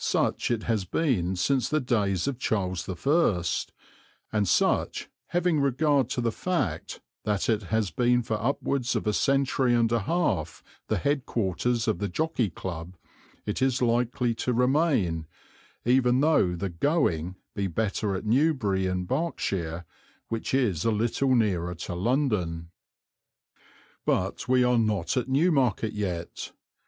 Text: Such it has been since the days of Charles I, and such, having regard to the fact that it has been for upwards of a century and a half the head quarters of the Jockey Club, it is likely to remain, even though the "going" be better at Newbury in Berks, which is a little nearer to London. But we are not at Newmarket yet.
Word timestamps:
Such 0.00 0.50
it 0.50 0.64
has 0.64 0.84
been 0.84 1.36
since 1.36 1.68
the 1.68 1.78
days 1.78 2.26
of 2.26 2.40
Charles 2.40 2.88
I, 2.88 3.44
and 4.32 4.48
such, 4.48 5.08
having 5.28 5.60
regard 5.60 6.10
to 6.10 6.20
the 6.20 6.32
fact 6.32 7.00
that 7.22 7.48
it 7.48 7.62
has 7.70 7.92
been 7.92 8.24
for 8.24 8.42
upwards 8.44 8.96
of 8.96 9.06
a 9.06 9.12
century 9.12 9.74
and 9.74 9.92
a 9.92 10.00
half 10.00 10.64
the 10.88 10.98
head 10.98 11.26
quarters 11.26 11.86
of 11.86 12.00
the 12.00 12.08
Jockey 12.08 12.50
Club, 12.50 12.96
it 13.46 13.62
is 13.62 13.80
likely 13.80 14.34
to 14.34 14.52
remain, 14.52 15.28
even 15.84 16.22
though 16.22 16.56
the 16.56 16.70
"going" 16.70 17.36
be 17.54 17.68
better 17.68 18.16
at 18.16 18.26
Newbury 18.26 18.86
in 18.86 19.04
Berks, 19.04 19.54
which 20.28 20.54
is 20.54 20.84
a 20.84 20.90
little 20.90 21.36
nearer 21.36 21.76
to 21.76 21.94
London. 21.94 22.72
But 24.04 24.48
we 24.48 24.64
are 24.64 24.76
not 24.76 25.16
at 25.16 25.28
Newmarket 25.28 25.92
yet. 25.92 26.50